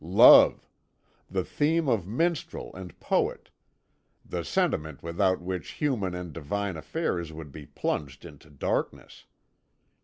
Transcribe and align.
Love 0.03 0.67
the 1.29 1.43
theme 1.45 1.87
of 1.87 2.07
minstrel 2.07 2.73
and 2.73 2.99
poet, 2.99 3.51
the 4.25 4.43
sentiment 4.43 5.03
without 5.03 5.39
which 5.39 5.73
human 5.77 6.15
and 6.15 6.33
divine 6.33 6.75
affairs 6.75 7.31
would 7.31 7.51
be 7.51 7.67
plunged 7.67 8.25
into 8.25 8.49
darkness. 8.49 9.25